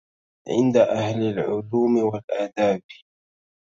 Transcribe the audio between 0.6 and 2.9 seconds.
أهل العلوم والآداب